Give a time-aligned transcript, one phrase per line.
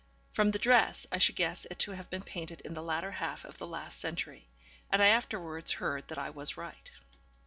[0.31, 3.45] From the dress, I should guess it to have been painted in the latter half
[3.45, 4.47] of the last century.
[4.91, 6.89] And I afterwards heard that I was right.